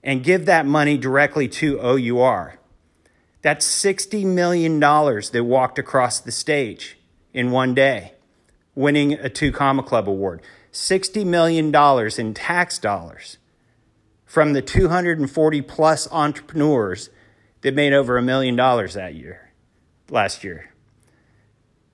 and 0.03 0.23
give 0.23 0.45
that 0.45 0.65
money 0.65 0.97
directly 0.97 1.47
to 1.47 1.79
OUR. 1.79 2.59
That's 3.41 3.65
$60 3.65 4.25
million 4.25 4.79
that 4.79 5.43
walked 5.45 5.79
across 5.79 6.19
the 6.19 6.31
stage 6.31 6.97
in 7.33 7.51
one 7.51 7.73
day, 7.73 8.13
winning 8.75 9.13
a 9.13 9.29
Two 9.29 9.51
Comma 9.51 9.83
Club 9.83 10.07
award. 10.07 10.41
$60 10.71 11.25
million 11.25 11.73
in 12.17 12.33
tax 12.33 12.79
dollars 12.79 13.37
from 14.25 14.53
the 14.53 14.61
240 14.61 15.61
plus 15.61 16.07
entrepreneurs 16.11 17.09
that 17.61 17.75
made 17.75 17.93
over 17.93 18.17
a 18.17 18.21
million 18.21 18.55
dollars 18.55 18.95
that 18.95 19.13
year, 19.13 19.51
last 20.09 20.43
year. 20.43 20.72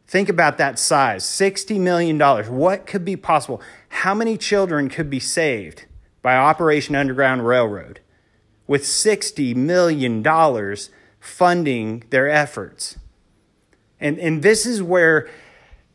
Think 0.09 0.27
about 0.27 0.57
that 0.57 0.79
size 0.79 1.23
$60 1.23 1.79
million. 1.79 2.17
What 2.19 2.87
could 2.87 3.05
be 3.05 3.15
possible? 3.15 3.61
How 3.89 4.15
many 4.15 4.37
children 4.37 4.89
could 4.89 5.07
be 5.07 5.19
saved 5.19 5.85
by 6.23 6.35
Operation 6.35 6.95
Underground 6.95 7.45
Railroad 7.45 7.99
with 8.65 8.81
$60 8.85 9.55
million 9.55 10.25
funding 11.19 12.03
their 12.09 12.27
efforts? 12.27 12.97
And, 13.99 14.17
and 14.17 14.41
this 14.41 14.65
is 14.65 14.81
where, 14.81 15.29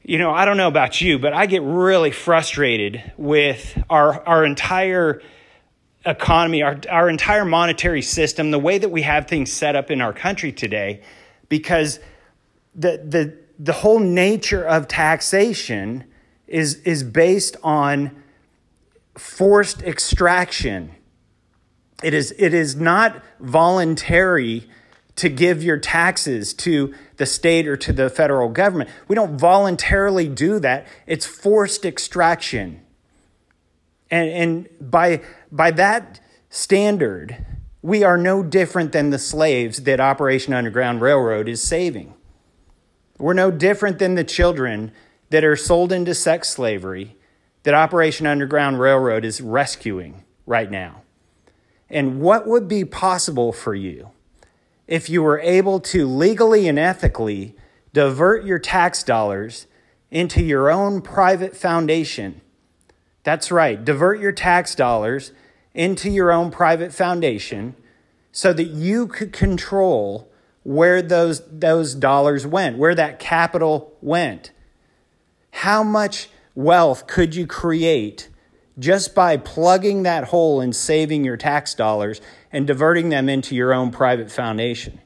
you 0.05 0.19
know, 0.19 0.31
I 0.31 0.45
don't 0.45 0.59
know 0.59 0.69
about 0.69 1.01
you, 1.01 1.19
but 1.19 1.33
I 1.33 1.47
get 1.47 1.63
really 1.63 2.13
frustrated 2.13 3.03
with 3.17 3.83
our, 3.91 4.25
our 4.29 4.45
entire 4.45 5.23
economy, 6.07 6.63
our, 6.63 6.79
our 6.89 7.11
entire 7.11 7.45
monetary 7.45 8.03
system, 8.03 8.53
the 8.53 8.61
way 8.61 8.79
that 8.79 8.91
we 8.91 9.03
have 9.03 9.27
things 9.27 9.53
set 9.53 9.75
up 9.75 9.91
in 9.91 10.01
our 10.01 10.13
country 10.13 10.53
today, 10.53 11.03
because 11.49 11.99
the, 12.77 13.03
the, 13.05 13.44
the 13.59 13.73
whole 13.73 14.01
nature 14.01 14.65
of 14.65 14.89
taxation 14.89 16.05
is, 16.47 16.77
is 16.83 17.03
based 17.03 17.57
on 17.63 18.11
forced 19.17 19.83
extraction. 19.83 20.95
It 22.03 22.15
is, 22.15 22.35
it 22.39 22.53
is 22.53 22.77
not 22.77 23.23
voluntary 23.41 24.69
to 25.17 25.29
give 25.29 25.63
your 25.63 25.79
taxes 25.79 26.53
to 26.53 26.93
the 27.17 27.27
state 27.27 27.69
or 27.69 27.77
to 27.77 27.93
the 27.93 28.11
federal 28.11 28.49
government. 28.49 28.91
We 29.07 29.15
don't 29.15 29.39
voluntarily 29.39 30.29
do 30.29 30.59
that. 30.59 30.87
It's 31.07 31.25
forced 31.25 31.85
extraction. 31.85 32.81
And, 34.11 34.29
and 34.31 34.91
by, 34.91 35.23
by 35.53 35.71
that 35.73 36.21
standard, 36.51 37.45
we 37.81 38.03
are 38.03 38.17
no 38.17 38.43
different 38.43 38.93
than 38.93 39.11
the 39.11 39.19
slaves 39.19 39.83
that 39.85 40.01
Operation 40.01 40.53
Underground 40.53 41.01
Railroad 41.01 41.49
is 41.49 41.63
saving. 41.63 42.15
We're 43.19 43.35
no 43.35 43.51
different 43.51 43.99
than 43.99 44.15
the 44.15 44.25
children 44.25 44.93
that 45.31 45.45
are 45.45 45.57
sold 45.57 45.93
into 45.93 46.15
sex 46.15 46.49
slavery 46.49 47.17
that 47.63 47.75
Operation 47.75 48.27
Underground 48.27 48.79
Railroad 48.79 49.25
is 49.25 49.41
rescuing 49.41 50.25
right 50.47 50.71
now. 50.71 51.03
And 51.89 52.21
what 52.21 52.47
would 52.47 52.69
be 52.69 52.85
possible 52.85 53.53
for 53.53 53.75
you 53.75 54.11
if 54.87 55.09
you 55.09 55.23
were 55.23 55.39
able 55.41 55.81
to 55.81 56.07
legally 56.07 56.69
and 56.69 56.79
ethically 56.79 57.55
divert 57.93 58.45
your 58.45 58.59
tax 58.59 59.03
dollars 59.03 59.67
into 60.11 60.43
your 60.43 60.71
own 60.71 61.01
private 61.01 61.57
foundation? 61.57 62.41
That's 63.23 63.51
right, 63.51 63.83
divert 63.83 64.21
your 64.21 64.33
tax 64.33 64.75
dollars 64.75 65.33
into 65.73 66.11
your 66.11 66.31
own 66.31 66.51
private 66.51 66.93
foundation 66.93 67.75
so 68.31 68.53
that 68.53 68.69
you 68.69 69.07
could 69.07 69.33
control 69.33 70.31
where 70.65 71.03
those, 71.03 71.43
those 71.47 71.95
dollars 71.95 72.47
went, 72.47 72.77
where 72.77 72.95
that 72.95 73.19
capital 73.19 73.97
went. 74.01 74.51
How 75.51 75.85
much 75.85 76.29
wealth 76.55 77.07
could 77.07 77.35
you 77.35 77.47
create 77.47 78.29
just 78.79 79.15
by 79.15 79.37
plugging 79.37 80.03
that 80.03 80.25
hole 80.25 80.61
and 80.61 80.75
saving 80.75 81.25
your 81.25 81.37
tax 81.37 81.75
dollars 81.75 82.21
and 82.51 82.67
diverting 82.67 83.11
them 83.11 83.29
into 83.29 83.55
your 83.55 83.73
own 83.73 83.93
private 83.93 84.33
foundation? 84.33 85.01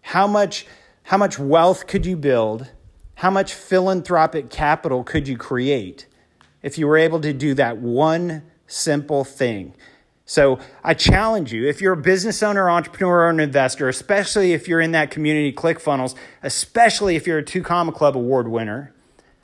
How 0.00 0.26
much, 0.26 0.66
how 1.04 1.18
much 1.18 1.38
wealth 1.38 1.86
could 1.86 2.06
you 2.06 2.16
build? 2.16 2.68
How 3.16 3.30
much 3.30 3.52
philanthropic 3.52 4.48
capital 4.48 5.04
could 5.04 5.28
you 5.28 5.36
create 5.36 6.06
if 6.62 6.78
you 6.78 6.86
were 6.86 6.96
able 6.96 7.20
to 7.20 7.32
do 7.32 7.52
that 7.54 7.76
one 7.76 8.42
simple 8.66 9.24
thing? 9.24 9.74
So 10.28 10.58
I 10.84 10.92
challenge 10.92 11.54
you, 11.54 11.66
if 11.66 11.80
you're 11.80 11.94
a 11.94 11.96
business 11.96 12.42
owner, 12.42 12.68
entrepreneur, 12.68 13.20
or 13.20 13.30
an 13.30 13.40
investor, 13.40 13.88
especially 13.88 14.52
if 14.52 14.68
you're 14.68 14.78
in 14.78 14.92
that 14.92 15.10
community 15.10 15.54
ClickFunnels, 15.54 16.14
especially 16.42 17.16
if 17.16 17.26
you're 17.26 17.38
a 17.38 17.42
Two 17.42 17.62
Comma 17.62 17.92
Club 17.92 18.14
award 18.14 18.46
winner, 18.46 18.92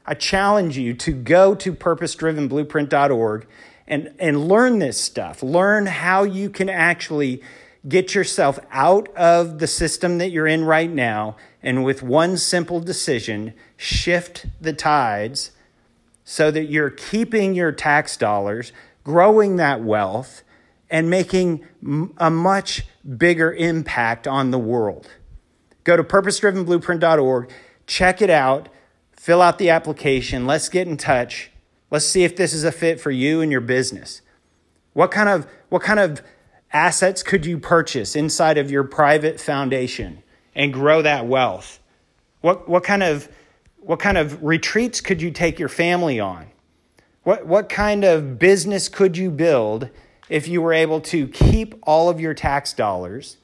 I 0.05 0.13
challenge 0.13 0.77
you 0.77 0.93
to 0.93 1.13
go 1.13 1.55
to 1.55 1.73
purposedrivenblueprint.org 1.73 3.47
and, 3.89 4.15
and 4.19 4.47
learn 4.47 4.79
this 4.79 5.01
stuff. 5.01 5.43
Learn 5.43 5.87
how 5.87 6.23
you 6.23 6.51
can 6.51 6.69
actually 6.69 7.43
get 7.89 8.15
yourself 8.15 8.59
out 8.71 9.09
of 9.17 9.61
the 9.61 9.67
system 9.67 10.19
that 10.19 10.33
you're 10.33 10.47
in 10.47 10.67
right 10.67 10.91
now 10.91 11.35
and 11.63 11.83
with 11.83 12.03
one 12.03 12.37
simple 12.37 12.79
decision, 12.81 13.55
shift 13.79 14.45
the 14.61 14.75
tides 14.75 15.53
so 16.25 16.51
that 16.51 16.67
you're 16.67 16.91
keeping 16.91 17.55
your 17.55 17.73
tax 17.73 18.19
dollars, 18.19 18.71
growing 19.03 19.57
that 19.57 19.83
wealth, 19.83 20.43
and 20.91 21.11
making 21.11 21.65
a 22.19 22.31
much 22.31 22.85
bigger 23.17 23.53
impact 23.53 24.27
on 24.27 24.51
the 24.51 24.59
world. 24.59 25.09
Go 25.85 25.97
to 25.97 26.05
purposedrivenblueprint.org, 26.05 27.51
check 27.87 28.23
it 28.23 28.31
out, 28.31 28.69
fill 29.13 29.43
out 29.43 29.59
the 29.59 29.71
application, 29.71 30.47
let's 30.47 30.69
get 30.69 30.87
in 30.89 30.97
touch. 30.97 31.51
Let's 31.91 32.07
see 32.07 32.25
if 32.25 32.35
this 32.37 32.53
is 32.53 32.65
a 32.65 32.73
fit 32.73 33.01
for 33.01 33.11
you 33.11 33.41
and 33.41 33.53
your 33.53 33.61
business. 33.61 34.21
What 34.95 35.11
kind 35.11 35.29
of 35.29 35.47
what 35.69 35.83
kind 35.83 36.01
of 36.01 36.23
assets 36.73 37.23
could 37.23 37.47
you 37.47 37.59
purchase 37.59 38.17
inside 38.17 38.59
of 38.59 38.71
your 38.71 38.85
private 38.85 39.41
foundation 39.41 40.23
and 40.55 40.73
grow 40.73 41.03
that 41.03 41.27
wealth? 41.27 41.81
What 42.41 42.69
what 42.69 42.83
kind 42.83 43.03
of 43.03 43.29
what 43.79 44.01
kind 44.01 44.19
of 44.19 44.43
retreats 44.43 45.01
could 45.01 45.23
you 45.23 45.31
take 45.31 45.59
your 45.59 45.69
family 45.69 46.19
on? 46.19 46.47
What 47.23 47.47
what 47.47 47.69
kind 47.69 48.05
of 48.05 48.39
business 48.39 48.89
could 48.89 49.17
you 49.17 49.31
build 49.31 49.91
if 50.29 50.49
you 50.49 50.63
were 50.63 50.73
able 50.73 51.01
to 51.01 51.29
keep 51.29 51.75
all 51.83 52.09
of 52.09 52.21
your 52.21 52.35
tax 52.35 52.73
dollars 52.73 53.37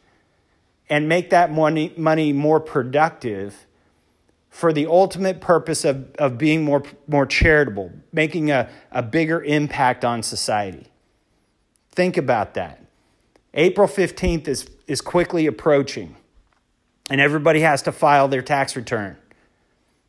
and 0.88 1.08
make 1.08 1.30
that 1.30 1.52
money 1.52 1.92
money 1.96 2.32
more 2.32 2.60
productive 2.60 3.66
for 4.50 4.72
the 4.72 4.87
ultimate 4.87 5.40
purpose 5.40 5.84
of, 5.84 6.12
of 6.16 6.37
being 6.37 6.64
more, 6.64 6.82
more 7.06 7.25
charitable, 7.25 7.92
making 8.12 8.50
a, 8.50 8.68
a 8.90 9.02
bigger 9.02 9.42
impact 9.42 10.04
on 10.04 10.22
society. 10.22 10.87
Think 11.92 12.16
about 12.16 12.54
that. 12.54 12.84
April 13.54 13.87
15th 13.87 14.49
is, 14.49 14.68
is 14.87 15.00
quickly 15.00 15.46
approaching, 15.46 16.16
and 17.08 17.20
everybody 17.20 17.60
has 17.60 17.82
to 17.82 17.92
file 17.92 18.26
their 18.28 18.42
tax 18.42 18.76
return. 18.76 19.16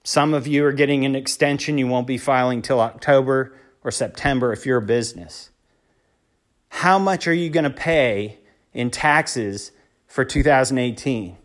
Some 0.04 0.34
of 0.34 0.48
you 0.48 0.66
are 0.66 0.72
getting 0.72 1.06
an 1.06 1.16
extension. 1.16 1.78
You 1.78 1.88
won't 1.88 2.08
be 2.08 2.18
filing 2.18 2.63
till 2.63 2.82
October 2.82 3.54
or 3.84 3.92
September 3.92 4.51
if 4.51 4.66
you're 4.66 4.78
a 4.78 4.82
business. 4.82 5.50
How 6.72 6.98
much 6.98 7.28
are 7.28 7.34
you 7.34 7.50
going 7.50 7.66
to 7.66 7.70
pay 7.70 8.40
in 8.74 8.90
taxes 8.90 9.72
for 10.08 10.25
2018? 10.25 11.38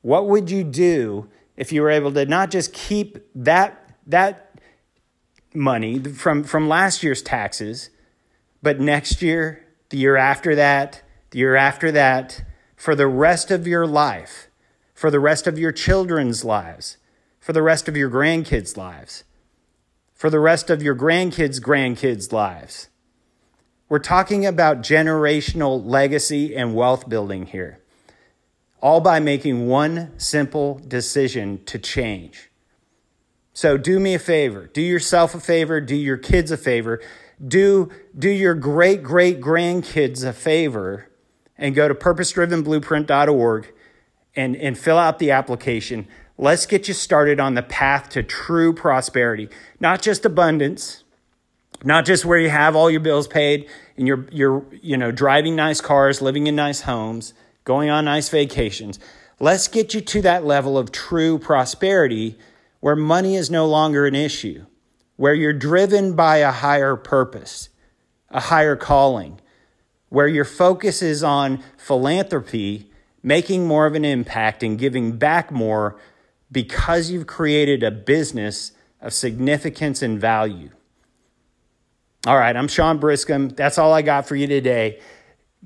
What 0.00 0.26
would 0.28 0.50
you 0.50 0.64
do 0.64 1.28
if 1.56 1.72
you 1.72 1.82
were 1.82 1.90
able 1.90 2.12
to 2.12 2.24
not 2.24 2.50
just 2.50 2.72
keep 2.72 3.18
that 3.34 3.94
that 4.06 4.58
money 5.52 5.98
from 5.98 6.44
from 6.44 6.68
last 6.68 7.02
year's 7.02 7.20
taxes, 7.20 7.90
but 8.62 8.80
next 8.80 9.20
year, 9.20 9.66
the 9.90 9.98
year 9.98 10.16
after 10.16 10.54
that, 10.54 11.02
the 11.30 11.40
year 11.40 11.56
after 11.56 11.90
that, 11.92 12.42
for 12.76 12.94
the 12.94 13.08
rest 13.08 13.50
of 13.50 13.66
your 13.66 13.86
life, 13.86 14.48
for 14.94 15.10
the 15.10 15.20
rest 15.20 15.46
of 15.46 15.58
your 15.58 15.72
children's 15.72 16.44
lives, 16.44 16.96
for 17.40 17.52
the 17.52 17.62
rest 17.62 17.88
of 17.88 17.96
your 17.96 18.08
grandkids' 18.08 18.76
lives, 18.76 19.24
for 20.14 20.30
the 20.30 20.40
rest 20.40 20.70
of 20.70 20.80
your 20.80 20.94
grandkids' 20.94 21.60
grandkids' 21.60 22.32
lives. 22.32 22.88
We're 23.88 23.98
talking 23.98 24.44
about 24.44 24.82
generational 24.82 25.84
legacy 25.84 26.54
and 26.54 26.74
wealth 26.74 27.08
building 27.08 27.46
here 27.46 27.80
all 28.80 29.00
by 29.00 29.20
making 29.20 29.66
one 29.66 30.12
simple 30.18 30.80
decision 30.86 31.64
to 31.64 31.78
change. 31.78 32.50
So 33.52 33.76
do 33.76 33.98
me 33.98 34.14
a 34.14 34.18
favor, 34.18 34.68
do 34.68 34.80
yourself 34.80 35.34
a 35.34 35.40
favor, 35.40 35.80
do 35.80 35.96
your 35.96 36.16
kids 36.16 36.52
a 36.52 36.56
favor, 36.56 37.00
do, 37.44 37.90
do 38.16 38.28
your 38.28 38.54
great 38.54 39.02
great 39.02 39.40
grandkids 39.40 40.24
a 40.24 40.32
favor, 40.32 41.08
and 41.56 41.74
go 41.74 41.88
to 41.88 41.94
purposedrivenblueprint.org 41.94 43.72
and, 44.36 44.56
and 44.56 44.78
fill 44.78 44.98
out 44.98 45.18
the 45.18 45.32
application. 45.32 46.06
Let's 46.36 46.66
get 46.66 46.86
you 46.86 46.94
started 46.94 47.40
on 47.40 47.54
the 47.54 47.64
path 47.64 48.10
to 48.10 48.22
true 48.22 48.72
prosperity, 48.72 49.48
not 49.80 50.02
just 50.02 50.24
abundance, 50.24 51.02
not 51.84 52.04
just 52.04 52.24
where 52.24 52.38
you 52.38 52.50
have 52.50 52.74
all 52.74 52.90
your 52.90 53.00
bills 53.00 53.28
paid 53.28 53.68
and 53.96 54.06
you're, 54.06 54.26
you're 54.30 54.64
you 54.82 54.96
know, 54.96 55.10
driving 55.10 55.56
nice 55.56 55.80
cars, 55.80 56.20
living 56.20 56.46
in 56.46 56.56
nice 56.56 56.82
homes 56.82 57.34
going 57.64 57.90
on 57.90 58.06
nice 58.06 58.30
vacations. 58.30 58.98
Let's 59.38 59.68
get 59.68 59.92
you 59.92 60.00
to 60.00 60.22
that 60.22 60.44
level 60.44 60.78
of 60.78 60.90
true 60.90 61.38
prosperity 61.38 62.38
where 62.80 62.96
money 62.96 63.36
is 63.36 63.50
no 63.50 63.66
longer 63.66 64.06
an 64.06 64.14
issue, 64.14 64.64
where 65.16 65.34
you're 65.34 65.52
driven 65.52 66.14
by 66.14 66.38
a 66.38 66.50
higher 66.50 66.96
purpose, 66.96 67.68
a 68.30 68.40
higher 68.40 68.74
calling, 68.74 69.40
where 70.08 70.26
your 70.26 70.46
focus 70.46 71.02
is 71.02 71.22
on 71.22 71.62
philanthropy, 71.76 72.90
making 73.22 73.66
more 73.66 73.86
of 73.86 73.94
an 73.94 74.04
impact 74.04 74.62
and 74.62 74.78
giving 74.78 75.18
back 75.18 75.52
more 75.52 76.00
because 76.50 77.10
you've 77.10 77.26
created 77.26 77.82
a 77.82 77.90
business 77.90 78.72
of 79.00 79.12
significance 79.12 80.02
and 80.02 80.18
value. 80.18 80.70
All 82.26 82.36
right, 82.36 82.56
I'm 82.56 82.66
Sean 82.66 82.98
Briscom. 82.98 83.54
That's 83.54 83.78
all 83.78 83.92
I 83.92 84.02
got 84.02 84.26
for 84.26 84.34
you 84.34 84.48
today. 84.48 85.00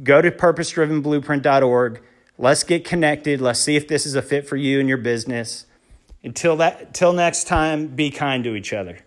Go 0.03 0.21
to 0.21 0.31
purposedrivenblueprint.org. 0.31 2.03
Let's 2.37 2.63
get 2.63 2.85
connected. 2.85 3.41
Let's 3.41 3.59
see 3.59 3.75
if 3.75 3.89
this 3.89 4.05
is 4.05 4.15
a 4.15 4.23
fit 4.23 4.47
for 4.47 4.57
you 4.57 4.79
and 4.79 4.89
your 4.89 4.99
business. 4.99 5.65
Until 6.23 6.57
that, 6.57 6.93
till 6.93 7.15
next 7.15 7.45
time, 7.45 7.89
be 7.89 8.11
kind 8.11 8.45
to 8.45 8.55
each 8.55 8.73
other. 8.73 8.99